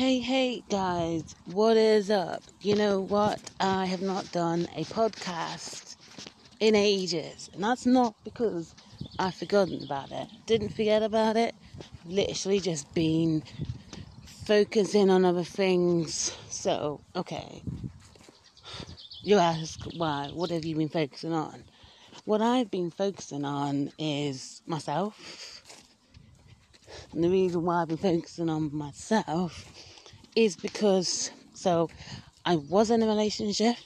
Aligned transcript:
Hey, 0.00 0.20
hey, 0.20 0.64
guys, 0.70 1.36
what 1.44 1.76
is 1.76 2.10
up? 2.10 2.42
You 2.62 2.74
know 2.74 3.02
what? 3.02 3.50
I 3.60 3.84
have 3.84 4.00
not 4.00 4.32
done 4.32 4.66
a 4.74 4.84
podcast 4.84 5.96
in 6.58 6.74
ages, 6.74 7.50
and 7.52 7.62
that's 7.62 7.84
not 7.84 8.14
because 8.24 8.74
I've 9.18 9.34
forgotten 9.34 9.82
about 9.82 10.10
it. 10.10 10.28
Didn't 10.46 10.72
forget 10.72 11.02
about 11.02 11.36
it. 11.36 11.54
Literally 12.02 12.60
just 12.60 12.94
been 12.94 13.42
focusing 14.24 15.10
on 15.10 15.26
other 15.26 15.44
things. 15.44 16.34
So, 16.48 17.02
okay. 17.14 17.62
You 19.22 19.36
ask 19.36 19.84
why? 19.84 20.30
What 20.32 20.50
have 20.50 20.64
you 20.64 20.76
been 20.76 20.88
focusing 20.88 21.34
on? 21.34 21.64
What 22.24 22.40
I've 22.40 22.70
been 22.70 22.90
focusing 22.90 23.44
on 23.44 23.90
is 23.98 24.62
myself 24.66 25.49
and 27.12 27.24
the 27.24 27.30
reason 27.30 27.64
why 27.64 27.82
I've 27.82 27.88
been 27.88 27.96
focusing 27.96 28.48
on 28.48 28.74
myself 28.74 29.64
is 30.36 30.56
because, 30.56 31.30
so 31.54 31.90
I 32.44 32.56
was 32.56 32.90
in 32.90 33.02
a 33.02 33.06
relationship 33.06 33.76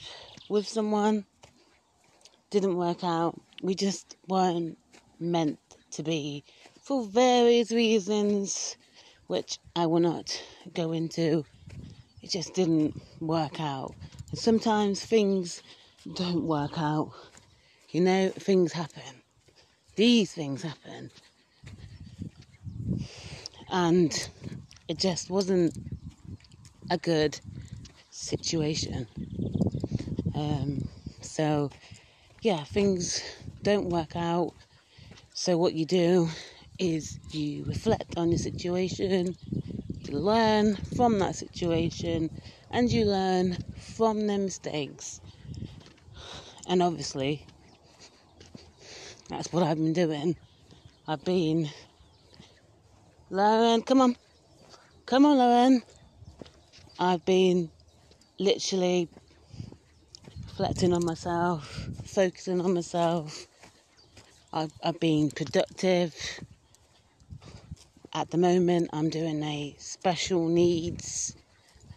with 0.50 0.68
someone, 0.68 1.24
didn't 2.50 2.76
work 2.76 3.02
out. 3.02 3.40
We 3.62 3.74
just 3.74 4.16
weren't 4.28 4.76
meant 5.18 5.58
to 5.92 6.02
be 6.02 6.44
for 6.82 7.06
various 7.06 7.72
reasons, 7.72 8.76
which 9.26 9.58
I 9.74 9.86
will 9.86 10.00
not 10.00 10.42
go 10.74 10.92
into. 10.92 11.46
It 12.20 12.30
just 12.30 12.52
didn't 12.52 12.94
work 13.20 13.58
out. 13.58 13.94
And 14.30 14.38
sometimes 14.38 15.02
things 15.02 15.62
don't 16.14 16.44
work 16.44 16.72
out. 16.76 17.12
You 17.88 18.02
know, 18.02 18.28
things 18.28 18.72
happen. 18.72 19.22
These 19.96 20.32
things 20.32 20.62
happen 20.62 21.10
and 23.70 24.28
it 24.88 24.98
just 24.98 25.30
wasn't 25.30 25.76
a 26.90 26.98
good 26.98 27.40
situation. 28.10 29.06
Um, 30.34 30.84
so, 31.20 31.70
yeah, 32.40 32.64
things 32.64 33.22
don't 33.62 33.88
work 33.88 34.16
out. 34.16 34.52
So, 35.32 35.56
what 35.56 35.74
you 35.74 35.86
do 35.86 36.28
is 36.78 37.18
you 37.30 37.64
reflect 37.64 38.16
on 38.16 38.30
your 38.30 38.38
situation, 38.38 39.36
you 40.06 40.18
learn 40.18 40.76
from 40.76 41.18
that 41.20 41.36
situation, 41.36 42.30
and 42.70 42.90
you 42.90 43.06
learn 43.06 43.58
from 43.96 44.26
the 44.26 44.38
mistakes. 44.38 45.20
And 46.66 46.82
obviously, 46.82 47.46
that's 49.28 49.52
what 49.52 49.62
I've 49.62 49.76
been 49.76 49.92
doing. 49.92 50.36
I've 51.06 51.24
been 51.24 51.70
Lauren, 53.30 53.82
come 53.82 54.00
on. 54.00 54.16
Come 55.06 55.26
on, 55.26 55.38
Lauren. 55.38 55.82
I've 56.98 57.24
been 57.24 57.72
literally 58.38 59.10
reflecting 60.46 60.92
on 60.94 61.04
myself, 61.04 61.90
focusing 62.04 62.60
on 62.60 62.74
myself. 62.74 63.46
I've, 64.52 64.72
I've 64.84 65.00
been 65.00 65.30
productive. 65.30 66.14
At 68.14 68.30
the 68.30 68.38
moment, 68.38 68.90
I'm 68.92 69.10
doing 69.10 69.42
a 69.44 69.76
special 69.78 70.48
needs, 70.48 71.36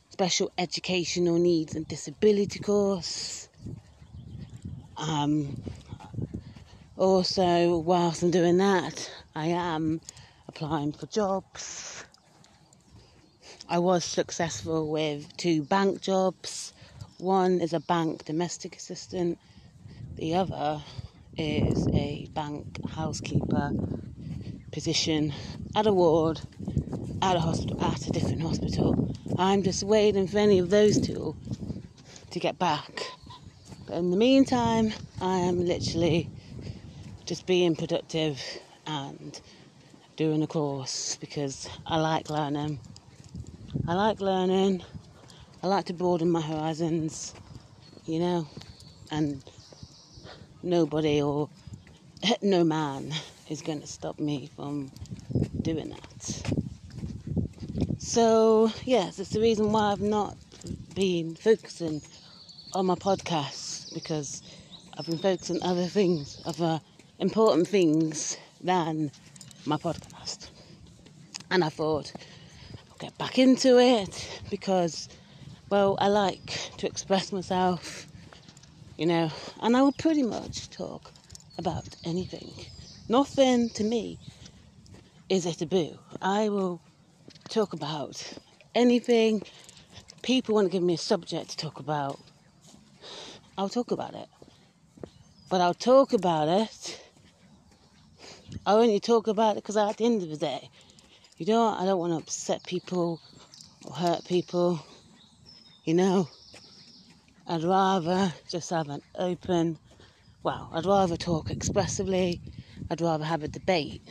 special 0.10 0.52
educational 0.58 1.40
needs 1.40 1.76
and 1.76 1.88
disability 1.88 2.60
course. 2.60 3.50
Um, 4.98 5.58
also, 6.98 7.80
whilst 7.80 8.24
I'm 8.24 8.32
doing 8.32 8.58
that, 8.58 9.12
I 9.36 9.48
am 9.48 10.02
applying 10.58 10.92
for 10.92 11.06
jobs. 11.06 12.04
I 13.70 13.78
was 13.78 14.04
successful 14.04 14.90
with 14.90 15.38
two 15.38 15.62
bank 15.62 16.02
jobs. 16.02 16.74
One 17.20 17.62
is 17.62 17.74
a 17.74 17.80
bank 17.80 18.26
domestic 18.26 18.76
assistant, 18.76 19.38
the 20.16 20.34
other 20.34 20.82
is 21.38 21.88
a 21.90 22.28
bank 22.34 22.84
housekeeper 22.90 23.72
position 24.72 25.32
at 25.76 25.86
a 25.86 25.94
ward, 25.94 26.42
at 27.22 27.36
a 27.36 27.40
hospital, 27.40 27.80
at 27.80 28.08
a 28.08 28.12
different 28.12 28.42
hospital. 28.42 29.16
I'm 29.38 29.62
just 29.62 29.84
waiting 29.84 30.26
for 30.26 30.40
any 30.40 30.58
of 30.58 30.72
those 30.72 31.00
two 31.00 31.36
to 32.32 32.40
get 32.40 32.58
back. 32.58 33.04
But 33.86 33.98
in 33.98 34.10
the 34.10 34.18
meantime, 34.18 34.92
I 35.22 35.38
am 35.38 35.64
literally 35.64 36.28
just 37.26 37.46
being 37.46 37.76
productive 37.76 38.42
and 38.88 39.40
doing 40.18 40.42
a 40.42 40.48
course 40.48 41.16
because 41.22 41.70
I 41.86 41.98
like 41.98 42.32
learning. 42.32 42.80
I 43.88 43.94
like 43.94 44.20
learning. 44.20 44.84
I 45.62 45.68
like 45.68 45.86
to 45.86 45.94
broaden 45.94 46.32
my 46.32 46.42
horizons, 46.42 47.36
you 48.06 48.20
know, 48.20 48.48
and 49.12 49.44
nobody 50.64 51.22
or 51.22 51.50
no 52.42 52.64
man 52.64 53.14
is 53.48 53.62
going 53.62 53.80
to 53.80 53.86
stop 53.86 54.18
me 54.18 54.50
from 54.56 54.92
doing 55.62 55.90
that. 55.90 56.54
So, 58.00 58.72
yes, 58.86 59.20
it's 59.20 59.30
the 59.30 59.40
reason 59.40 59.72
why 59.72 59.92
I've 59.92 60.02
not 60.02 60.36
been 60.96 61.36
focusing 61.36 62.02
on 62.74 62.88
my 62.88 62.96
podcast 62.96 63.94
because 63.94 64.42
I've 64.98 65.06
been 65.06 65.20
focusing 65.20 65.62
on 65.62 65.70
other 65.70 65.86
things, 65.86 66.42
other 66.44 66.82
important 67.20 67.68
things 67.68 68.36
than 68.60 69.12
my 69.68 69.78
podcast. 69.78 70.50
And 71.52 71.64
I 71.64 71.70
thought, 71.70 72.14
I'll 72.90 72.98
get 73.00 73.18
back 73.18 73.38
into 73.38 73.78
it 73.80 74.42
because, 74.50 75.10
well, 75.70 75.98
I 76.00 76.08
like 76.08 76.72
to 76.78 76.88
express 76.88 77.32
myself, 77.34 78.08
you 78.98 79.06
know, 79.06 79.30
and 79.62 79.76
I 79.76 79.82
will 79.82 79.92
pretty 79.92 80.24
much 80.24 80.70
talk 80.70 81.12
about 81.58 81.96
anything. 82.06 82.52
Nothing 83.10 83.70
to 83.72 83.84
me 83.84 84.20
is 85.30 85.46
a 85.46 85.54
taboo. 85.54 85.98
I 86.22 86.48
will 86.48 86.82
talk 87.50 87.74
about 87.74 88.34
anything. 88.74 89.44
People 90.22 90.56
want 90.56 90.68
to 90.68 90.72
give 90.72 90.84
me 90.84 90.94
a 90.94 90.98
subject 90.98 91.50
to 91.52 91.58
talk 91.58 91.80
about. 91.80 92.20
I'll 93.58 93.70
talk 93.70 93.92
about 93.92 94.16
it. 94.16 94.30
But 95.50 95.62
I'll 95.62 95.74
talk 95.74 96.14
about 96.14 96.48
it 96.48 97.02
I 98.66 98.74
only 98.74 99.00
talk 99.00 99.28
about 99.28 99.52
it 99.58 99.64
because 99.64 99.78
at 99.78 99.98
the 99.98 100.06
end 100.06 100.24
of 100.24 100.30
the 100.30 100.38
day, 100.38 100.70
you 101.38 101.46
know, 101.46 101.68
I 101.68 101.86
don't 101.86 102.00
want 102.00 102.14
to 102.14 102.18
upset 102.18 102.66
people 102.66 103.22
or 103.86 103.96
hurt 103.96 104.26
people. 104.26 104.86
You 105.86 105.94
know, 105.94 106.30
I'd 107.48 107.64
rather 107.64 108.34
just 108.50 108.70
have 108.72 108.90
an 108.90 109.02
open, 109.16 109.80
well, 110.44 110.70
I'd 110.74 110.86
rather 110.86 111.16
talk 111.16 111.50
expressively. 111.50 112.42
I'd 112.90 113.02
rather 113.02 113.24
have 113.24 113.44
a 113.44 113.48
debate. 113.48 114.02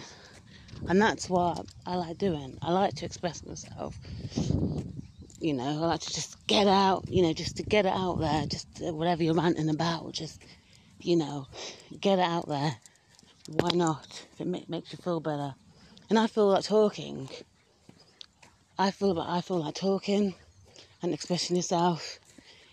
And 0.89 1.03
that's 1.03 1.29
what 1.29 1.67
I 1.85 1.97
like 1.97 2.17
doing. 2.17 2.57
I 2.63 2.73
like 2.73 2.95
to 2.95 3.05
express 3.05 3.45
myself. 3.45 4.01
You 5.41 5.53
know, 5.53 5.65
I 5.65 5.87
like 5.87 6.01
to 6.01 6.15
just 6.15 6.47
get 6.47 6.67
out, 6.67 7.05
you 7.09 7.23
know, 7.23 7.35
just 7.35 7.59
to 7.59 7.63
get 7.63 7.85
it 7.85 7.93
out 7.93 8.21
there, 8.21 8.47
just 8.47 8.69
whatever 8.81 9.23
you're 9.23 9.35
ranting 9.35 9.69
about, 9.69 10.13
just, 10.13 10.43
you 11.01 11.17
know, 11.17 11.47
get 12.01 12.19
it 12.19 12.25
out 12.25 12.49
there 12.49 12.79
why 13.49 13.71
not? 13.75 14.27
If 14.33 14.41
it 14.41 14.69
makes 14.69 14.93
you 14.93 14.99
feel 14.99 15.21
better. 15.21 15.55
And 16.11 16.19
I 16.19 16.27
feel 16.27 16.49
like 16.49 16.65
talking. 16.65 17.29
I 18.79 18.91
feel 18.91 19.15
like, 19.15 19.29
I 19.29 19.41
feel 19.41 19.59
like 19.59 19.75
talking 19.75 20.35
and 21.03 21.15
expressing 21.15 21.57
yourself 21.57 22.19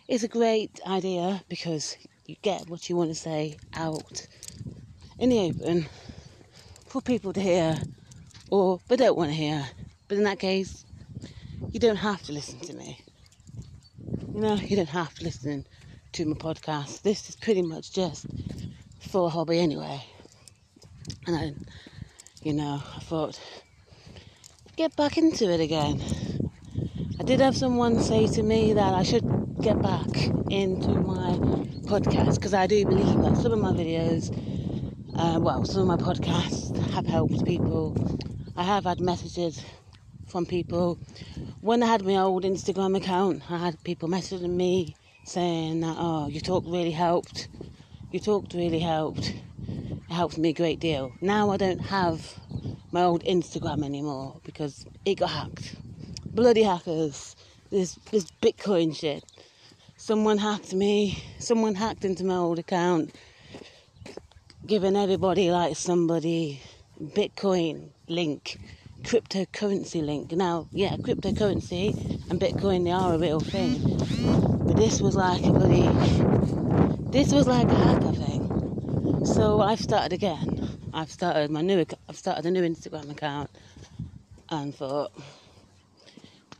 is 0.08 0.24
a 0.24 0.28
great 0.28 0.82
idea 0.86 1.44
because 1.48 1.98
you 2.26 2.36
get 2.42 2.70
what 2.70 2.90
you 2.90 2.96
want 2.96 3.10
to 3.10 3.16
say 3.16 3.58
out 3.76 4.28
in 5.20 5.30
the 5.30 5.40
open 5.40 5.88
for 6.88 7.02
people 7.02 7.34
to 7.34 7.42
hear 7.42 7.80
or 8.50 8.80
they 8.88 8.96
don't 8.96 9.18
want 9.18 9.30
to 9.30 9.36
hear. 9.36 9.66
But 10.08 10.18
in 10.18 10.24
that 10.26 10.40
case, 10.40 10.86
you 11.72 11.80
don't 11.80 11.96
have 11.98 12.24
to 12.24 12.34
listen 12.34 12.60
to 12.62 12.74
me. 12.74 13.00
You 14.34 14.42
know, 14.42 14.56
you 14.56 14.76
don't 14.76 14.90
have 14.90 15.14
to 15.16 15.24
listen 15.24 15.66
to 16.14 16.26
my 16.26 16.36
podcast. 16.36 17.02
This 17.04 17.30
is 17.30 17.36
pretty 17.36 17.62
much 17.62 17.94
just 17.94 18.28
for 19.00 19.28
a 19.28 19.30
hobby 19.30 19.60
anyway. 19.60 20.04
And 21.26 21.36
I, 21.38 21.54
you 22.42 22.52
know, 22.52 22.84
I 22.96 23.00
thought, 23.00 23.40
get 24.76 24.94
back 24.98 25.18
into 25.18 25.50
it 25.50 25.62
again. 25.62 26.02
I 27.18 27.24
did 27.24 27.40
have 27.40 27.56
someone 27.56 28.02
say 28.02 28.28
to 28.28 28.44
me 28.44 28.74
that 28.74 28.94
I 28.94 29.04
should 29.04 29.24
get 29.62 29.82
back 29.82 30.10
into 30.50 30.90
my 30.90 31.40
podcast 31.88 32.36
because 32.36 32.54
I 32.54 32.68
do 32.68 32.86
believe 32.86 33.22
that 33.22 33.38
some 33.38 33.54
of 33.54 33.60
my 33.60 33.72
videos, 33.72 34.36
uh, 35.16 35.40
well, 35.40 35.64
some 35.64 35.90
of 35.90 35.98
my 35.98 36.14
podcasts 36.14 36.78
have 36.92 37.06
helped 37.06 37.46
people. 37.46 37.96
I 38.58 38.64
have 38.64 38.84
had 38.84 39.00
messages 39.00 39.64
from 40.28 40.46
people. 40.46 41.00
When 41.62 41.84
I 41.84 41.86
had 41.86 42.04
my 42.04 42.18
old 42.18 42.44
Instagram 42.44 42.98
account, 42.98 43.50
I 43.50 43.60
had 43.60 43.82
people 43.86 44.10
messaging 44.10 44.58
me 44.58 44.98
saying 45.24 45.80
that, 45.80 45.96
oh, 45.98 46.28
your 46.28 46.42
talk 46.42 46.66
really 46.68 46.92
helped. 46.92 47.48
Your 48.12 48.22
talk 48.22 48.48
really 48.54 48.80
helped 48.80 49.34
helps 50.10 50.38
me 50.38 50.50
a 50.50 50.54
great 50.54 50.80
deal. 50.80 51.16
Now 51.22 51.52
I 51.52 51.58
don't 51.58 51.82
have 51.82 52.40
my 52.92 53.04
old 53.04 53.24
Instagram 53.26 53.86
anymore 53.86 54.42
because 54.46 54.86
it 55.06 55.16
got 55.16 55.32
hacked. 55.32 55.76
bloody 56.34 56.64
hackers. 56.64 57.36
This 57.72 57.96
this 58.12 58.28
Bitcoin 58.44 58.96
shit. 58.96 59.24
Someone 59.98 60.40
hacked 60.40 60.74
me. 60.74 61.20
Someone 61.40 61.76
hacked 61.76 62.06
into 62.06 62.24
my 62.26 62.36
old 62.38 62.60
account, 62.60 63.16
giving 64.68 64.96
everybody 64.98 65.52
like 65.52 65.76
somebody 65.78 66.62
Bitcoin 67.02 67.92
link, 68.10 68.60
cryptocurrency 69.06 70.06
link. 70.06 70.32
Now, 70.34 70.70
yeah, 70.74 70.98
cryptocurrency 70.98 71.96
and 72.30 72.40
Bitcoin 72.42 72.86
they 72.86 72.92
are 72.92 73.14
a 73.16 73.20
real 73.20 73.42
thing, 73.42 73.84
but 74.68 74.78
this 74.78 75.02
was 75.02 75.16
like 75.16 75.48
a 75.48 75.54
bloody. 75.54 76.00
This 77.12 77.32
was 77.32 77.48
like 77.48 77.72
a 77.72 77.76
hacker 77.78 78.14
thing. 78.14 78.33
So 79.26 79.62
I've 79.62 79.80
started 79.80 80.12
again. 80.12 80.80
I've 80.94 81.10
started 81.10 81.50
my 81.50 81.62
new. 81.62 81.86
I've 82.10 82.18
started 82.18 82.46
a 82.46 82.52
new 82.52 82.62
Instagram 82.62 83.10
account, 83.10 83.50
and 84.50 84.76
thought, 84.76 85.14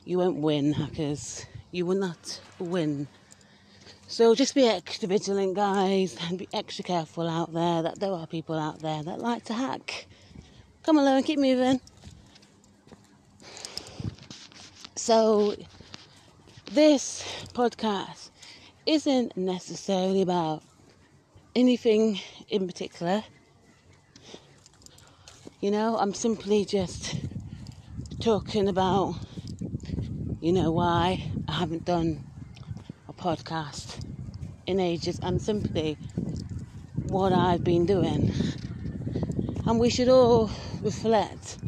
you 0.06 0.18
won't 0.18 0.38
win, 0.38 0.72
hackers. 0.72 1.46
You 1.72 1.86
will 1.86 1.98
not 1.98 2.40
win. 2.60 3.08
So 4.08 4.34
just 4.34 4.56
be 4.56 4.66
extra 4.66 5.10
vigilant, 5.10 5.56
guys, 5.56 6.16
and 6.22 6.38
be 6.38 6.48
extra 6.54 6.86
careful 6.86 7.28
out 7.28 7.54
there 7.54 7.82
that 7.82 8.00
there 8.00 8.12
are 8.12 8.28
people 8.28 8.58
out 8.58 8.80
there 8.80 9.04
that 9.04 9.20
like 9.20 9.44
to 9.46 9.54
hack. 9.54 10.08
Come 10.84 10.98
along, 10.98 11.24
keep 11.24 11.40
moving. 11.40 11.82
So, 14.96 15.56
this 16.72 17.24
podcast 17.54 18.30
isn't 18.86 19.36
necessarily 19.36 20.22
about 20.22 20.64
anything 21.56 22.20
in 22.50 22.68
particular. 22.68 23.24
You 25.60 25.72
know, 25.72 25.98
I'm 25.98 26.14
simply 26.14 26.66
just 26.66 27.16
talking 28.20 28.68
about, 28.68 29.16
you 30.42 30.52
know, 30.52 30.72
why 30.72 31.32
I 31.48 31.52
haven't 31.54 31.86
done 31.86 32.24
a 33.08 33.14
podcast 33.14 34.04
in 34.66 34.80
ages 34.80 35.20
and 35.22 35.42
simply 35.42 35.98
what 37.08 37.34
I've 37.34 37.64
been 37.64 37.86
doing. 37.86 38.32
And 39.66 39.80
we 39.80 39.90
should 39.90 40.10
all 40.10 40.52
reflect. 40.82 41.60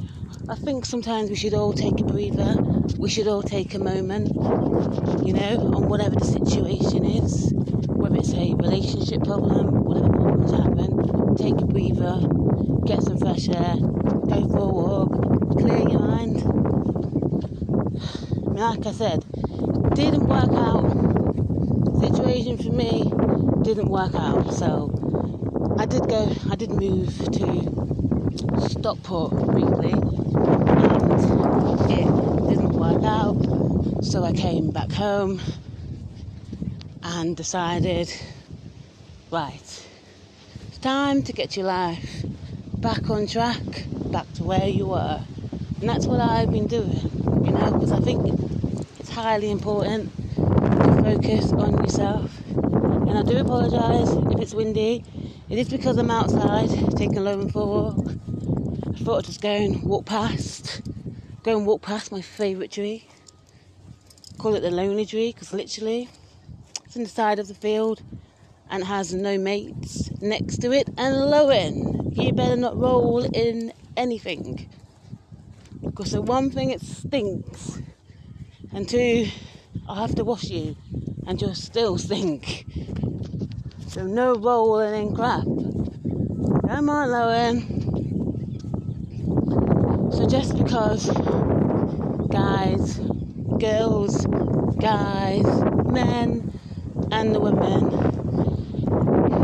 I 0.49 0.55
think 0.55 0.85
sometimes 0.85 1.29
we 1.29 1.35
should 1.35 1.53
all 1.53 1.73
take 1.73 1.99
a 1.99 2.03
breather. 2.03 2.55
We 2.97 3.09
should 3.09 3.27
all 3.27 3.43
take 3.43 3.73
a 3.73 3.79
moment, 3.79 4.29
you 5.25 5.33
know, 5.33 5.73
on 5.73 5.87
whatever 5.87 6.15
the 6.15 6.25
situation 6.25 7.05
is, 7.05 7.64
it's 8.15 8.33
a 8.33 8.53
relationship 8.56 9.23
problem, 9.23 9.83
whatever 9.83 10.09
problem's 10.09 10.51
happen. 10.51 11.35
Take 11.35 11.59
a 11.62 11.65
breather, 11.65 12.21
get 12.85 13.03
some 13.03 13.17
fresh 13.17 13.47
air, 13.50 13.75
go 13.77 14.47
for 14.50 14.59
a 14.59 14.67
walk, 14.67 15.12
clear 15.57 15.79
your 15.89 16.00
mind. 16.00 16.44
Like 18.56 18.85
I 18.85 18.91
said, 18.91 19.25
didn't 19.94 20.27
work 20.27 20.51
out. 20.53 20.91
Situation 22.00 22.57
for 22.57 22.71
me 22.71 23.12
didn't 23.63 23.89
work 23.89 24.15
out, 24.15 24.53
so 24.53 24.91
I 25.77 25.85
did 25.85 26.07
go. 26.07 26.31
I 26.51 26.56
did 26.56 26.71
move 26.71 27.13
to 27.33 27.71
Stockport 28.69 29.31
briefly, 29.47 29.91
and 29.91 31.91
it 31.91 32.07
didn't 32.50 32.73
work 32.73 33.03
out. 33.03 33.38
So 34.03 34.23
I 34.23 34.31
came 34.33 34.71
back 34.71 34.91
home 34.91 35.39
and 37.07 37.38
decided, 37.38 38.12
right, 39.30 39.86
it's 40.68 40.78
time 40.80 41.22
to 41.22 41.31
get 41.34 41.56
your 41.56 41.68
life 41.68 42.25
back 42.78 43.12
on 43.12 43.28
track, 43.28 43.62
back 44.12 44.31
to 44.34 44.44
where 44.44 44.68
you 44.68 44.88
were. 44.88 45.22
And 45.80 45.88
that's 45.88 46.07
what 46.07 46.19
I've 46.19 46.52
been 46.52 46.66
doing, 46.66 47.12
you 47.46 47.52
know, 47.52 47.72
because 47.74 47.92
I 47.92 48.00
think 48.00 48.40
it's 49.00 49.10
highly 49.10 49.52
important 49.52 50.12
to 50.36 51.02
focus 51.04 51.52
on 51.52 51.78
yourself. 51.84 52.31
And 52.48 53.19
I 53.19 53.22
do 53.22 53.38
apologise 53.38 54.10
if 54.34 54.42
it's 54.42 54.56
windy. 54.56 55.04
It 55.48 55.60
is 55.60 55.69
because 55.69 55.98
I'm 55.98 56.10
outside 56.10 56.69
taking 56.98 57.19
a 57.19 57.36
walk 57.36 58.00
I 58.00 58.98
thought 59.06 59.18
I'd 59.19 59.25
just 59.25 59.42
go 59.42 59.52
and 59.52 59.84
walk 59.84 60.06
past, 60.06 60.81
go 61.44 61.56
and 61.56 61.68
walk 61.68 61.84
past 61.84 62.12
my 62.12 62.22
favourite 62.22 62.72
tree. 62.72 63.07
Call 64.40 64.56
it 64.56 64.62
the 64.62 64.72
lonely 64.72 65.06
tree 65.06 65.31
because 65.31 65.54
literally 65.54 66.10
in 66.95 67.03
the 67.03 67.09
side 67.09 67.39
of 67.39 67.47
the 67.47 67.53
field 67.53 68.01
and 68.69 68.83
has 68.83 69.13
no 69.13 69.38
mates 69.38 70.09
next 70.21 70.57
to 70.59 70.71
it. 70.71 70.88
And 70.97 71.15
Lowen, 71.15 72.15
you 72.15 72.31
better 72.33 72.56
not 72.56 72.77
roll 72.77 73.24
in 73.24 73.74
anything 73.97 74.69
because 75.81 76.12
the 76.12 76.21
one 76.21 76.51
thing 76.51 76.71
it 76.71 76.81
stinks, 76.81 77.80
and 78.74 78.88
two, 78.88 79.27
I 79.88 80.01
have 80.01 80.15
to 80.15 80.24
wash 80.24 80.45
you 80.45 80.75
and 81.27 81.42
you'll 81.42 81.56
still 81.56 81.97
stink. 82.06 82.65
So 83.88 84.03
no 84.06 84.36
rolling 84.36 85.07
in 85.07 85.15
crap. 85.15 85.44
Come 85.44 86.89
on, 86.89 87.09
Lowen. 87.09 87.86
So 90.13 90.25
just 90.25 90.57
because 90.57 91.09
guys, 92.30 93.00
girls, 93.59 94.25
guys, 94.77 95.45
men, 95.86 96.59
and 97.12 97.34
the 97.34 97.40
women, 97.40 97.92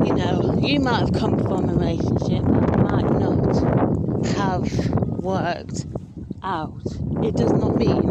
you 0.05 0.13
know, 0.13 0.59
you 0.61 0.79
might 0.79 0.99
have 0.99 1.13
come 1.13 1.37
from 1.39 1.69
a 1.69 1.73
relationship 1.73 2.43
that 2.43 2.79
might 2.79 3.09
not 3.09 3.55
have 4.35 4.89
worked 5.19 5.85
out. 6.43 6.81
It 7.23 7.35
does 7.35 7.51
not 7.51 7.75
mean 7.77 8.01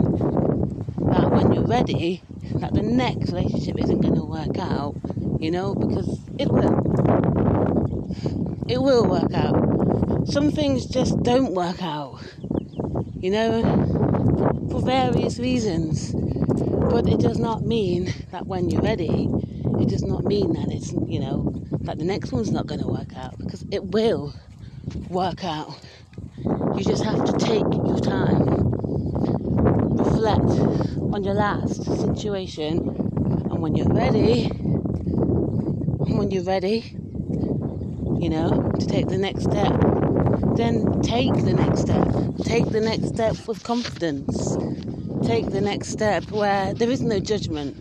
that 1.11 1.31
when 1.31 1.52
you're 1.52 1.67
ready, 1.67 2.23
that 2.55 2.75
the 2.75 2.82
next 2.82 3.32
relationship 3.32 3.79
isn't 3.79 4.00
going 4.00 4.14
to 4.14 4.25
work 4.25 4.58
out, 4.58 4.97
you 5.41 5.50
know, 5.50 5.75
because 5.75 6.20
it 6.38 6.49
will. 6.50 6.88
It 8.69 8.81
will 8.81 9.05
work 9.05 9.35
out. 9.35 10.29
Some 10.29 10.50
things 10.52 10.87
just 10.87 11.20
don't 11.23 11.55
work 11.55 11.82
out 11.82 12.20
you 13.20 13.31
know, 13.31 13.62
for 14.70 14.81
various 14.81 15.38
reasons. 15.38 16.14
But 16.90 17.08
it 17.08 17.20
does 17.20 17.38
not 17.38 17.64
mean 17.64 18.12
that 18.32 18.46
when 18.46 18.69
you're 18.70 18.82
ready, 18.82 19.28
it 19.81 19.88
does 19.88 20.04
not 20.04 20.25
mean 20.25 20.52
that 20.54 20.70
it's, 20.70 20.92
you 20.92 21.20
know, 21.20 21.52
that 21.84 21.98
the 21.98 22.04
next 22.04 22.32
one's 22.32 22.50
not 22.50 22.66
going 22.66 22.81
to 22.81 22.88
work 22.88 23.16
out 23.16 23.38
because 23.38 23.64
it 23.70 23.84
will 23.84 24.34
work 25.08 25.44
out. 25.44 25.81
You 26.75 26.84
just 26.84 27.04
have 27.04 27.25
to 27.25 27.32
take 27.34 27.64
your 27.84 27.98
time, 27.98 28.84
reflect 29.84 30.50
on 31.12 31.25
your 31.25 31.34
last 31.34 31.85
situation, 32.00 32.78
and 33.50 33.62
when 33.62 33.76
you're 33.76 33.92
ready, 33.92 34.49
when 35.99 36.30
you're 36.30 36.44
ready, 36.44 36.97
you 38.20 38.30
know, 38.30 38.73
to 38.80 38.87
take 38.87 39.09
the 39.09 39.18
next 39.18 39.44
step, 39.44 39.75
then 40.56 41.02
take 41.02 41.35
the 41.44 41.54
next 41.54 41.82
step. 41.82 42.09
Take 42.44 42.70
the 42.70 42.80
next 42.80 43.09
step 43.09 43.37
with 43.47 43.62
confidence. 43.62 44.56
Take 45.22 45.50
the 45.50 45.60
next 45.60 45.88
step 45.88 46.30
where 46.30 46.74
there 46.74 46.90
is 46.90 47.02
no 47.02 47.20
judgment. 47.20 47.76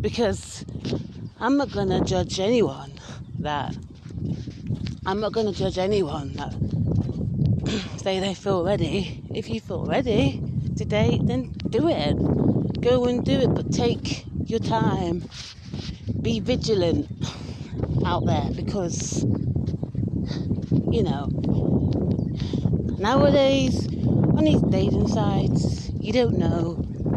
Because 0.00 0.64
I'm 1.40 1.56
not 1.56 1.72
going 1.72 1.88
to 1.88 2.00
judge 2.00 2.40
anyone 2.40 2.92
that. 3.40 3.76
I'm 5.04 5.20
not 5.20 5.32
going 5.32 5.46
to 5.46 5.52
judge 5.52 5.78
anyone 5.78 6.34
that 6.34 6.52
say 8.00 8.20
they 8.20 8.34
feel 8.34 8.64
ready. 8.64 9.22
If 9.34 9.48
you 9.48 9.60
feel 9.60 9.84
ready 9.84 10.42
today, 10.76 11.20
then 11.22 11.52
do 11.68 11.88
it. 11.88 12.80
Go 12.80 13.06
and 13.06 13.24
do 13.24 13.40
it, 13.40 13.54
but 13.54 13.72
take 13.72 14.26
your 14.48 14.60
time. 14.60 15.24
Be 16.20 16.40
vigilant 16.40 17.08
out 18.06 18.26
there 18.26 18.48
because 18.54 19.24
you 20.92 21.02
know, 21.02 21.26
nowadays 22.98 23.88
on 24.42 24.46
these 24.46 24.62
dating 24.62 25.06
sites, 25.06 25.88
you 26.00 26.12
don't 26.12 26.36
know 26.36 26.74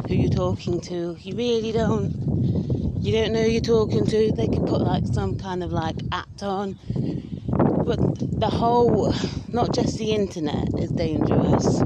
who 0.08 0.14
you're 0.14 0.30
talking 0.30 0.80
to. 0.80 1.18
You 1.20 1.36
really 1.36 1.72
don't. 1.72 2.12
You 3.02 3.14
don't 3.14 3.34
know 3.34 3.42
who 3.42 3.50
you're 3.50 3.62
talking 3.62 4.06
to. 4.06 4.32
They 4.32 4.48
can 4.48 4.66
put 4.66 4.82
like 4.82 5.08
some 5.08 5.38
kind 5.40 5.64
of 5.64 5.72
like 5.72 5.96
act 6.12 6.44
on. 6.44 6.78
But 7.84 8.00
the 8.40 8.50
whole, 8.50 9.14
not 9.48 9.74
just 9.74 9.98
the 9.98 10.12
internet 10.12 10.68
is 10.78 10.92
dangerous. 10.92 11.82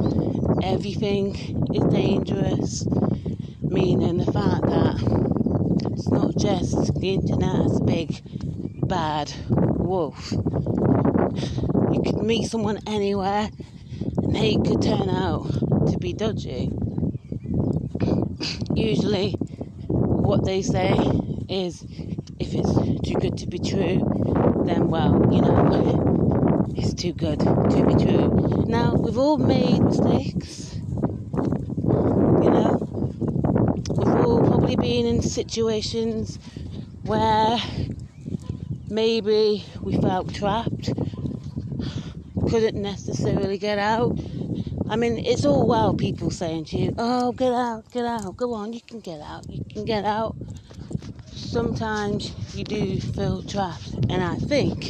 Everything 0.61 1.35
is 1.73 1.83
dangerous. 1.85 2.85
Meaning 3.61 4.17
the 4.17 4.31
fact 4.31 4.63
that 4.63 5.91
it's 5.93 6.09
not 6.09 6.35
just 6.35 6.99
the 6.99 7.13
internet, 7.13 7.65
it's 7.65 7.79
a 7.79 7.83
big 7.83 8.21
bad 8.89 9.31
wolf 9.47 10.33
you 11.91 12.01
could 12.03 12.21
meet 12.21 12.49
someone 12.49 12.79
anywhere 12.87 13.49
they 14.31 14.55
could 14.55 14.81
turn 14.81 15.09
out 15.09 15.45
to 15.91 15.97
be 15.99 16.13
dodgy. 16.13 16.71
Usually, 18.73 19.31
what 19.87 20.45
they 20.45 20.61
say 20.61 20.93
is 21.49 21.83
if 22.39 22.53
it's 22.53 22.73
too 23.07 23.15
good 23.19 23.37
to 23.39 23.47
be 23.47 23.59
true, 23.59 24.63
then 24.65 24.89
well, 24.89 25.27
you 25.31 25.41
know, 25.41 26.67
it's 26.75 26.93
too 26.93 27.13
good 27.13 27.39
to 27.39 27.85
be 27.87 27.95
true. 28.05 28.65
Now, 28.67 28.93
we've 28.93 29.17
all 29.17 29.37
made 29.37 29.81
mistakes. 29.81 30.75
You 30.75 32.49
know, 32.51 32.77
we've 33.89 34.15
all 34.15 34.45
probably 34.47 34.75
been 34.75 35.05
in 35.05 35.21
situations 35.21 36.39
where 37.03 37.57
maybe 38.89 39.65
we 39.81 39.97
felt 39.99 40.33
trapped, 40.33 40.89
couldn't 42.49 42.81
necessarily 42.81 43.59
get 43.59 43.77
out. 43.77 44.19
I 44.89 44.95
mean, 44.95 45.19
it's 45.19 45.45
all 45.45 45.67
well 45.67 45.93
people 45.93 46.31
saying 46.31 46.65
to 46.65 46.77
you, 46.77 46.95
oh, 46.97 47.31
get 47.31 47.53
out, 47.53 47.91
get 47.91 48.05
out, 48.05 48.35
go 48.37 48.53
on, 48.55 48.73
you 48.73 48.81
can 48.81 48.99
get 49.01 49.21
out, 49.21 49.47
you 49.47 49.63
can 49.71 49.85
get 49.85 50.03
out. 50.03 50.35
Sometimes 51.27 52.33
you 52.55 52.63
do 52.63 52.99
feel 52.99 53.43
trapped, 53.43 53.93
and 54.09 54.23
I 54.23 54.35
think 54.37 54.89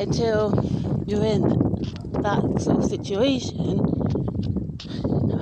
until 0.00 1.04
you're 1.06 1.24
in 1.24 1.42
that 2.22 2.60
sort 2.60 2.78
of 2.78 2.84
situation, 2.86 3.78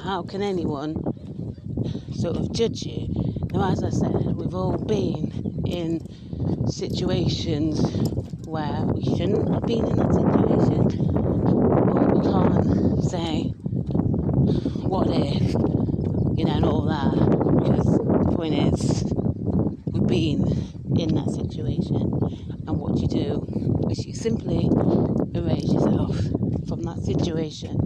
how 0.02 0.24
can 0.24 0.42
anyone 0.42 0.96
sort 2.14 2.36
of 2.36 2.50
judge 2.52 2.82
you? 2.82 3.06
Now, 3.52 3.70
as 3.70 3.84
I 3.84 3.90
said, 3.90 4.34
we've 4.34 4.54
all 4.54 4.76
been 4.76 5.62
in 5.66 6.00
situations 6.66 7.80
where 8.46 8.82
we 8.94 9.04
shouldn't 9.04 9.48
have 9.52 9.66
been 9.66 9.86
in 9.86 9.96
that 9.96 10.12
situation, 10.14 10.88
but 11.86 12.08
we 12.14 12.20
can't 12.22 13.04
say, 13.04 13.52
what 14.86 15.08
if, 15.10 15.52
you 16.36 16.44
know, 16.44 16.54
and 16.56 16.64
all 16.64 16.82
that, 16.86 17.12
because 17.62 17.98
the 17.98 18.32
point 18.36 18.54
is, 18.54 19.04
we've 19.92 20.06
been 20.06 20.42
in 20.98 21.14
that 21.14 21.30
situation, 21.30 21.96
and 22.66 22.76
what 22.78 22.98
you 22.98 23.08
do 23.08 23.46
is 23.90 24.04
you 24.06 24.14
simply 24.14 24.68
erase 25.34 25.72
yourself 25.72 26.16
from 26.68 26.82
that 26.82 26.98
situation, 27.04 27.76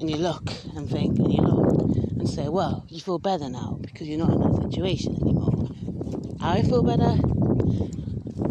and 0.00 0.10
you 0.10 0.16
look 0.16 0.50
and 0.76 0.88
think, 0.90 1.18
and 1.18 1.32
you 1.32 1.40
look 1.42 1.80
and 2.18 2.28
say, 2.28 2.48
well, 2.48 2.84
you 2.88 3.00
feel 3.00 3.18
better 3.18 3.48
now 3.48 3.78
because 3.80 4.06
you're 4.08 4.18
not 4.18 4.30
in 4.30 4.40
that 4.40 4.62
situation 4.70 5.16
anymore. 5.22 5.59
I 6.42 6.62
feel 6.62 6.82
better, 6.82 7.20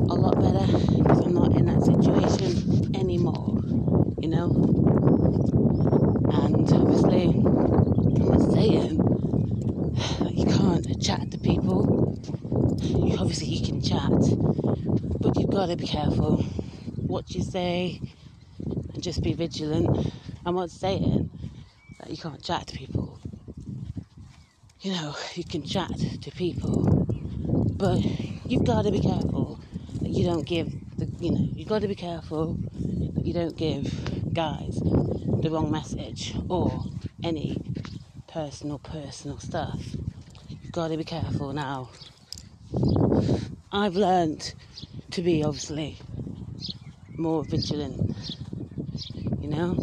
a 0.10 0.15
lot 0.15 0.39
better, 0.39 0.65
because 0.98 1.22
I'm 1.22 1.34
not 1.34 1.53
in 1.53 1.65
that 1.67 1.84
situation 1.84 2.96
anymore, 2.96 3.60
you 4.19 4.29
know? 4.29 4.79
And 6.31 6.72
obviously, 6.74 7.24
I'm 7.25 8.29
not 8.29 8.41
saying 8.53 8.98
that 10.19 10.34
you 10.36 10.46
can't 10.46 11.01
chat 11.01 11.31
to 11.31 11.38
people. 11.39 12.19
You, 12.81 13.17
obviously, 13.19 13.48
you 13.48 13.65
can 13.65 13.81
chat, 13.81 14.12
but 15.19 15.39
you've 15.39 15.51
got 15.51 15.67
to 15.67 15.75
be 15.75 15.88
careful 15.88 16.43
what 17.08 17.34
you 17.36 17.43
say 17.43 18.01
and 18.93 19.03
just 19.03 19.24
be 19.24 19.34
vigilant. 19.34 20.13
I'm 20.46 20.55
not 20.55 20.72
saying 20.72 21.29
that 22.00 22.10
you 22.12 22.17
can't 22.17 22.43
chat 22.43 22.67
to 22.67 22.75
people. 22.75 23.19
You 24.81 24.93
know, 24.93 25.15
you 25.36 25.43
can 25.43 25.63
chat 25.65 25.91
to 26.22 26.31
people, 26.31 26.99
but 27.79 28.03
you've 28.45 28.65
got 28.65 28.81
to 28.83 28.91
be 28.91 29.00
careful 29.00 29.57
that 30.01 30.09
you 30.09 30.25
don't 30.25 30.45
give 30.45 30.67
the, 30.98 31.05
you 31.17 31.31
know, 31.31 31.48
you've 31.53 31.69
got 31.69 31.81
to 31.81 31.88
be 31.88 31.95
careful 31.95 32.57
that 33.15 33.25
you 33.25 33.33
don't 33.33 33.55
give 33.55 34.33
guys 34.33 34.77
the 35.41 35.50
wrong 35.50 35.71
message 35.71 36.36
or 36.50 36.83
any 37.24 37.57
personal, 38.27 38.79
personal 38.79 39.39
stuff. 39.39 39.81
You've 40.50 40.74
got 40.74 40.89
to 40.89 40.98
be 40.98 41.05
careful 41.05 41.53
now. 41.53 41.89
I've 43.71 43.95
learned 43.95 44.53
to 45.12 45.21
be 45.21 45.41
obviously 45.45 46.00
more 47.17 47.45
vigilant, 47.45 48.12
you 49.39 49.48
know, 49.48 49.79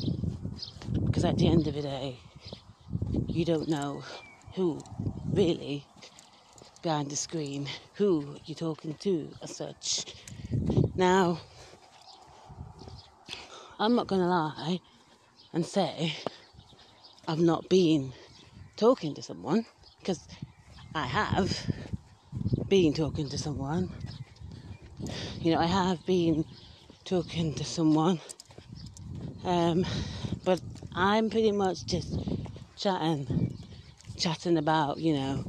because 1.07 1.25
at 1.25 1.38
the 1.38 1.49
end 1.49 1.67
of 1.67 1.73
the 1.73 1.83
day, 1.83 2.21
you 3.26 3.47
don't 3.47 3.69
know 3.69 4.05
who 4.55 4.85
really 5.33 5.87
behind 6.87 7.11
the 7.11 7.16
screen, 7.16 7.69
who 7.95 8.37
you're 8.45 8.55
talking 8.55 8.95
to 8.95 9.35
as 9.43 9.57
such. 9.57 10.14
Now, 10.97 11.40
I'm 13.81 13.97
not 13.97 14.07
going 14.07 14.21
to 14.21 14.28
lie 14.28 14.78
and 15.52 15.66
say 15.66 16.14
I've 17.26 17.40
not 17.40 17.69
been 17.69 18.12
talking 18.76 19.14
to 19.14 19.23
someone 19.23 19.66
because 19.99 20.28
I 20.95 21.07
have 21.09 21.66
been 22.69 22.93
talking 22.93 23.28
to 23.31 23.37
someone. 23.37 23.90
You 25.40 25.55
know, 25.55 25.59
I 25.59 25.66
have 25.66 26.07
been 26.07 26.45
talking 27.05 27.52
to 27.55 27.64
someone, 27.64 28.21
um, 29.45 29.85
but 30.45 30.61
I'm 30.95 31.31
pretty 31.31 31.50
much 31.50 31.85
just 31.85 32.16
chatting, 32.76 33.59
chatting 34.16 34.57
about, 34.57 34.99
you 34.99 35.14
know, 35.14 35.45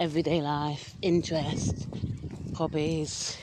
everyday 0.00 0.40
life, 0.40 0.94
interests, 1.02 1.86
hobbies. 2.56 3.36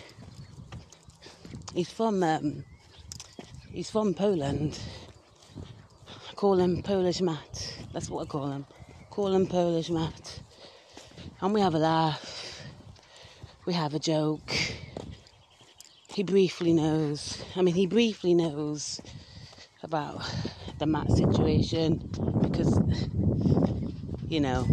He's 1.75 1.91
from 1.91 2.23
um, 2.23 2.65
he's 3.71 3.91
from 3.91 4.15
Poland. 4.15 4.79
I 6.07 6.33
call 6.33 6.57
him 6.57 6.81
Polish 6.81 7.21
Matt. 7.21 7.77
That's 7.93 8.09
what 8.09 8.23
I 8.23 8.25
call 8.25 8.49
him. 8.49 8.65
Call 9.11 9.35
him 9.35 9.45
Polish 9.45 9.91
Matt. 9.91 10.41
And 11.41 11.53
we 11.53 11.61
have 11.61 11.75
a 11.75 11.77
laugh. 11.77 12.63
We 13.67 13.73
have 13.73 13.93
a 13.93 13.99
joke. 13.99 14.51
He 16.07 16.23
briefly 16.23 16.73
knows. 16.73 17.39
I 17.55 17.61
mean, 17.61 17.75
he 17.75 17.85
briefly 17.85 18.33
knows 18.33 18.99
about 19.83 20.27
the 20.79 20.87
Matt 20.87 21.11
situation 21.11 22.01
because, 22.41 22.79
you 24.27 24.39
know, 24.39 24.67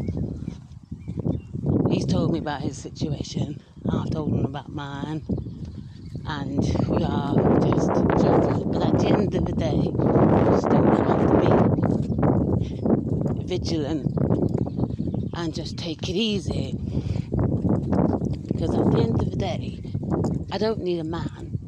told 2.25 2.33
me 2.33 2.39
about 2.39 2.63
his 2.63 2.79
situation. 2.79 3.61
I've 3.87 4.09
told 4.09 4.33
him 4.33 4.47
about 4.47 4.71
mine. 4.71 5.21
And 6.25 6.59
we 6.89 7.05
are 7.05 7.35
just. 7.61 7.93
But 7.93 8.83
at 8.83 8.99
the 8.99 9.09
end 9.09 9.35
of 9.35 9.45
the 9.45 9.53
day, 9.53 9.77
you 9.77 10.59
still 10.59 11.05
have 11.05 11.27
to 11.27 11.35
be 11.37 11.53
vigilant 13.45 14.17
and 15.35 15.55
just 15.55 15.77
take 15.77 16.09
it 16.09 16.15
easy. 16.17 16.73
Because 18.47 18.75
at 18.75 18.91
the 18.91 19.01
end 19.03 19.21
of 19.21 19.31
the 19.31 19.37
day, 19.37 19.83
I 20.51 20.57
don't 20.57 20.81
need 20.81 21.01
a 21.01 21.05
man 21.05 21.59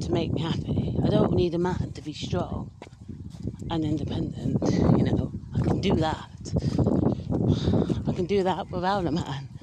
to 0.00 0.10
make 0.10 0.32
me 0.32 0.40
happy. 0.40 0.96
I 1.04 1.10
don't 1.10 1.34
need 1.34 1.52
a 1.52 1.58
man 1.58 1.92
to 1.92 2.00
be 2.00 2.14
strong 2.14 2.70
and 3.70 3.84
independent. 3.84 4.62
You 4.96 5.04
know, 5.04 5.32
I 5.54 5.60
can 5.60 5.82
do 5.82 5.94
that. 5.96 6.30
I 8.08 8.12
can 8.14 8.24
do 8.24 8.44
that 8.44 8.70
without 8.70 9.04
a 9.04 9.12
man. 9.12 9.53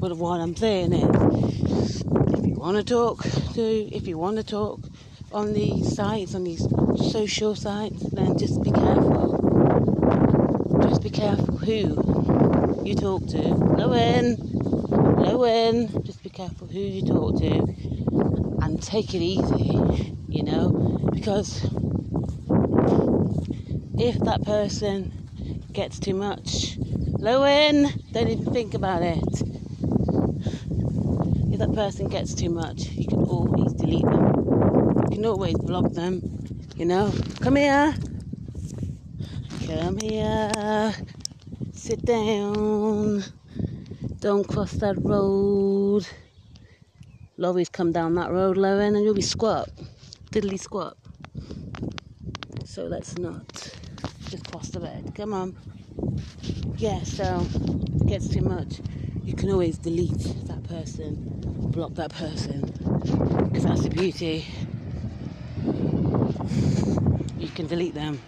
But 0.00 0.16
what 0.16 0.40
I'm 0.40 0.56
saying 0.56 0.94
is, 0.94 2.00
if 2.00 2.46
you 2.46 2.54
want 2.54 2.78
to 2.78 2.82
talk 2.82 3.22
to, 3.52 3.62
if 3.62 4.08
you 4.08 4.16
want 4.16 4.38
to 4.38 4.42
talk 4.42 4.80
on 5.30 5.52
these 5.52 5.94
sites, 5.94 6.34
on 6.34 6.44
these 6.44 6.66
social 7.12 7.54
sites, 7.54 8.02
then 8.14 8.38
just 8.38 8.62
be 8.62 8.70
careful. 8.70 9.36
Just 10.88 11.02
be 11.02 11.10
careful 11.10 11.58
who 11.58 12.82
you 12.82 12.94
talk 12.94 13.26
to. 13.26 13.42
Lowen, 13.76 14.38
Lowen, 14.88 16.02
just 16.06 16.22
be 16.22 16.30
careful 16.30 16.66
who 16.66 16.78
you 16.78 17.02
talk 17.02 17.38
to 17.38 17.58
and 18.64 18.82
take 18.82 19.12
it 19.12 19.20
easy, 19.20 20.14
you 20.30 20.42
know, 20.42 20.70
because 21.12 21.62
if 23.98 24.18
that 24.20 24.40
person 24.46 25.28
gets 25.74 25.98
too 25.98 26.14
much, 26.14 26.78
Lowen, 27.20 27.92
don't 28.12 28.28
even 28.28 28.50
think 28.50 28.72
about 28.72 29.02
it. 29.02 29.59
That 31.60 31.74
person 31.74 32.08
gets 32.08 32.32
too 32.32 32.48
much, 32.48 32.88
you 32.92 33.06
can 33.06 33.18
always 33.24 33.74
delete 33.74 34.06
them. 34.06 35.04
You 35.10 35.16
can 35.16 35.26
always 35.26 35.58
block 35.58 35.92
them, 35.92 36.22
you 36.74 36.86
know. 36.86 37.12
Come 37.42 37.56
here. 37.56 37.94
Come 39.66 39.98
here. 39.98 40.94
Sit 41.74 42.02
down. 42.06 43.24
Don't 44.20 44.48
cross 44.48 44.72
that 44.72 44.96
road. 45.04 46.08
Lorries 47.36 47.68
come 47.68 47.92
down 47.92 48.14
that 48.14 48.32
road, 48.32 48.56
Lowen, 48.56 48.96
and 48.96 49.04
you'll 49.04 49.12
be 49.12 49.20
squat. 49.20 49.68
Diddly 50.32 50.58
squat. 50.58 50.96
So 52.64 52.84
let's 52.84 53.18
not 53.18 53.46
just 54.30 54.50
cross 54.50 54.70
the 54.70 54.80
road. 54.80 55.12
Come 55.14 55.34
on. 55.34 55.54
Yeah, 56.80 57.02
so 57.02 57.46
it 57.52 58.06
gets 58.06 58.26
too 58.26 58.40
much. 58.40 58.80
You 59.22 59.34
can 59.34 59.50
always 59.50 59.76
delete 59.76 60.18
that 60.46 60.66
person, 60.66 61.14
block 61.72 61.92
that 61.96 62.10
person, 62.10 62.62
because 63.52 63.64
that's 63.64 63.82
the 63.82 63.90
beauty. 63.90 64.46
You 67.38 67.48
can 67.48 67.66
delete 67.66 67.92
them 67.92 68.18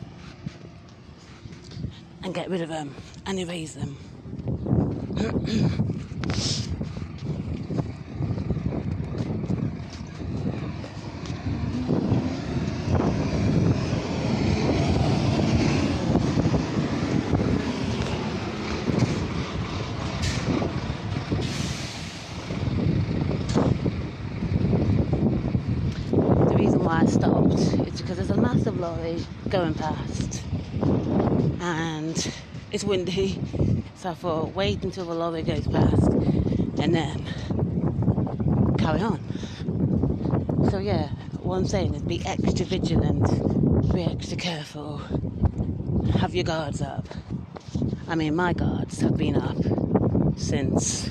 and 2.22 2.34
get 2.34 2.50
rid 2.50 2.60
of 2.60 2.68
them 2.68 2.94
and 3.24 3.38
erase 3.38 3.72
them. 3.72 3.96
The 26.48 26.54
reason 26.56 26.84
why 26.84 27.02
I 27.02 27.06
stopped 27.06 27.54
is 27.88 28.00
because 28.00 28.16
there's 28.16 28.30
a 28.30 28.40
massive 28.40 28.78
lorry 28.78 29.24
going 29.48 29.74
past 29.74 30.42
and 31.60 32.32
it's 32.70 32.84
windy. 32.84 33.38
So 33.96 34.10
I 34.10 34.14
thought, 34.14 34.54
wait 34.54 34.82
until 34.82 35.04
the 35.04 35.14
lorry 35.14 35.42
goes 35.42 35.66
past 35.68 36.08
and 36.78 36.94
then 36.94 37.24
carry 38.78 39.00
on. 39.00 39.20
So, 40.70 40.78
yeah, 40.78 41.08
what 41.40 41.56
I'm 41.56 41.66
saying 41.66 41.94
is 41.94 42.02
be 42.02 42.24
extra 42.26 42.64
vigilant, 42.66 43.92
be 43.92 44.02
extra 44.02 44.36
careful, 44.36 44.98
have 46.18 46.34
your 46.34 46.44
guards 46.44 46.82
up. 46.82 47.06
I 48.08 48.14
mean, 48.14 48.34
my 48.34 48.52
guards 48.52 49.00
have 49.00 49.16
been 49.16 49.36
up 49.36 49.56
since 50.36 51.08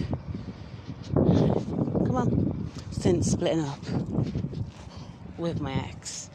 Come 2.11 2.27
on, 2.27 2.71
since 2.91 3.31
splitting 3.31 3.61
up 3.61 3.79
with 5.37 5.61
my 5.61 5.73
ex. 5.87 6.29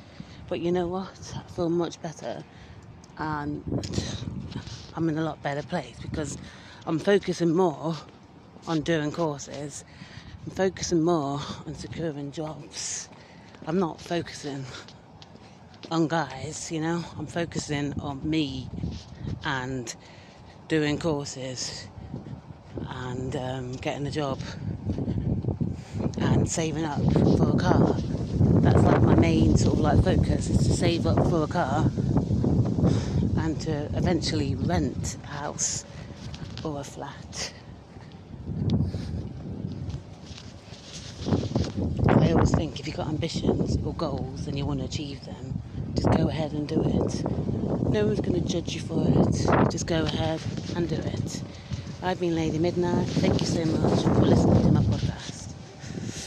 But 0.48 0.60
you 0.60 0.72
know 0.72 0.88
what? 0.88 1.34
I 1.36 1.42
feel 1.50 1.68
much 1.68 2.00
better, 2.00 2.42
and 3.18 3.62
I'm 4.94 5.06
in 5.10 5.18
a 5.18 5.20
lot 5.20 5.42
better 5.42 5.62
place 5.62 5.98
because 6.00 6.38
I'm 6.86 6.98
focusing 6.98 7.54
more 7.54 7.94
on 8.66 8.80
doing 8.80 9.12
courses. 9.12 9.84
I'm 10.46 10.52
focusing 10.52 11.02
more 11.02 11.42
on 11.66 11.74
securing 11.74 12.32
jobs. 12.32 13.10
I'm 13.66 13.78
not 13.78 14.00
focusing 14.00 14.64
on 15.90 16.08
guys, 16.08 16.72
you 16.72 16.80
know, 16.80 17.04
I'm 17.18 17.26
focusing 17.26 17.92
on 18.00 18.26
me 18.26 18.70
and 19.44 19.94
doing 20.68 20.98
courses 20.98 21.86
and 22.88 23.36
um, 23.36 23.72
getting 23.72 24.06
a 24.06 24.10
job 24.10 24.40
and 26.46 26.52
saving 26.52 26.84
up 26.84 27.02
for 27.38 27.50
a 27.50 27.58
car. 27.58 27.96
That's 28.62 28.80
like 28.84 29.02
my 29.02 29.16
main 29.16 29.56
sort 29.56 29.74
of 29.74 29.80
like 29.80 30.04
focus 30.04 30.48
is 30.48 30.58
to 30.58 30.74
save 30.74 31.04
up 31.04 31.16
for 31.28 31.42
a 31.42 31.48
car 31.48 31.90
and 33.38 33.60
to 33.62 33.90
eventually 33.96 34.54
rent 34.54 35.16
a 35.24 35.26
house 35.26 35.84
or 36.62 36.78
a 36.78 36.84
flat. 36.84 37.52
I 42.08 42.30
always 42.30 42.52
think 42.52 42.78
if 42.78 42.86
you've 42.86 42.96
got 42.96 43.08
ambitions 43.08 43.76
or 43.84 43.92
goals 43.94 44.46
and 44.46 44.56
you 44.56 44.64
want 44.64 44.78
to 44.78 44.86
achieve 44.86 45.24
them, 45.24 45.60
just 45.94 46.16
go 46.16 46.28
ahead 46.28 46.52
and 46.52 46.68
do 46.68 46.80
it. 46.80 47.24
No 47.90 48.06
one's 48.06 48.20
going 48.20 48.40
to 48.40 48.48
judge 48.48 48.72
you 48.72 48.80
for 48.82 49.04
it. 49.04 49.72
Just 49.72 49.88
go 49.88 50.04
ahead 50.04 50.40
and 50.76 50.88
do 50.88 50.94
it. 50.94 51.42
I've 52.04 52.20
been 52.20 52.36
Lady 52.36 52.60
Midnight. 52.60 53.08
Thank 53.08 53.40
you 53.40 53.46
so 53.48 53.64
much 53.64 54.02
for 54.04 54.26
listening 54.26 54.62
to 54.62 54.75